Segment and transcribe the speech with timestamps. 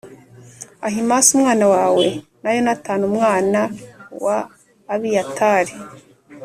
[0.87, 2.05] Ahimāsi umwana wawe,
[2.41, 3.59] na Yonatani umwana
[4.25, 4.37] wa
[4.93, 5.73] Abiyatari.